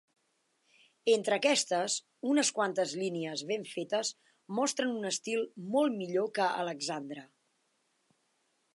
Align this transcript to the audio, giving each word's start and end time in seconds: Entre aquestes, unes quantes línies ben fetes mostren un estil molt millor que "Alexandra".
Entre 1.15 1.37
aquestes, 1.39 1.97
unes 2.31 2.51
quantes 2.59 2.95
línies 3.03 3.45
ben 3.53 3.67
fetes 3.75 4.13
mostren 4.61 4.97
un 4.97 5.09
estil 5.13 5.47
molt 5.77 5.97
millor 6.03 6.31
que 6.39 6.53
"Alexandra". 6.67 7.31